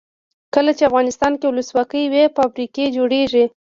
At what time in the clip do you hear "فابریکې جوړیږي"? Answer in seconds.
2.35-3.45